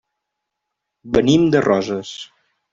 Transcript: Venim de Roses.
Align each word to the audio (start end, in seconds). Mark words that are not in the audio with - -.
Venim 1.19 1.47
de 1.57 1.63
Roses. 1.69 2.19